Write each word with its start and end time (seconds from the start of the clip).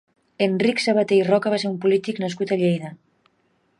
Enric 0.45 0.79
Sabaté 0.85 1.19
i 1.19 1.27
Roca 1.29 1.53
va 1.55 1.59
ser 1.65 1.69
un 1.73 1.77
polític 1.85 2.23
nascut 2.25 2.55
a 2.57 2.59
Lleida. 2.63 2.95